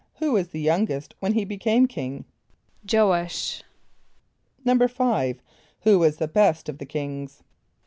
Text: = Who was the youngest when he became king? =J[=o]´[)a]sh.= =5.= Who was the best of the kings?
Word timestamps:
= 0.11 0.13
Who 0.19 0.31
was 0.31 0.47
the 0.47 0.59
youngest 0.61 1.13
when 1.19 1.33
he 1.33 1.45
became 1.45 1.85
king? 1.87 2.25
=J[=o]´[)a]sh.= 2.85 3.61
=5.= 4.65 5.37
Who 5.81 5.99
was 5.99 6.17
the 6.17 6.27
best 6.27 6.67
of 6.67 6.79
the 6.79 6.87
kings? 6.87 7.43